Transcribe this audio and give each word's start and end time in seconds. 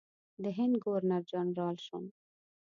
د 0.41 0.43
هند 0.57 0.73
ګورنر 0.83 1.21
جنرال 1.31 1.77
شوم. 1.85 2.05